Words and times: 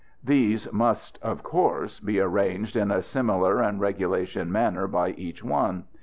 These 0.23 0.73
must, 0.73 1.19
of 1.21 1.43
course, 1.43 1.99
be 1.99 2.19
arranged 2.19 2.75
in 2.75 2.89
a 2.89 3.03
similar 3.03 3.61
and 3.61 3.79
regulation 3.79 4.51
manner 4.51 4.87
by 4.87 5.09
each 5.11 5.43
one. 5.43 5.83